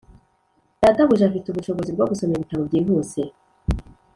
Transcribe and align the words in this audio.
databuja 0.81 1.23
afite 1.27 1.45
ubushobozi 1.49 1.89
bwo 1.95 2.05
gusoma 2.11 2.33
ibitabo 2.35 2.61
byihuse 2.69 3.21